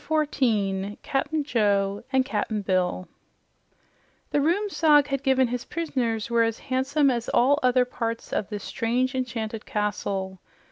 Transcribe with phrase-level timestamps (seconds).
[0.01, 3.07] CHAPTER 14 CAP'N JOE AND CAP'N BILL
[4.31, 8.49] The rooms Zog had given his prisoners were as handsome as all other parts of
[8.49, 10.39] this strange enchanted castle.